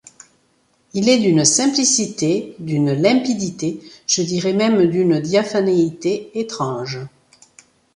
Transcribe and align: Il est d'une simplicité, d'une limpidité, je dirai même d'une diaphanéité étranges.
Il 0.95 1.09
est 1.09 1.19
d'une 1.19 1.45
simplicité, 1.45 2.55
d'une 2.57 2.91
limpidité, 2.91 3.81
je 4.07 4.23
dirai 4.23 4.51
même 4.51 4.85
d'une 4.87 5.19
diaphanéité 5.19 6.31
étranges. 6.39 7.01